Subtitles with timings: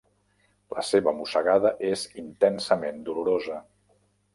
[0.75, 3.65] La seva mossegada és intensament dolorosa.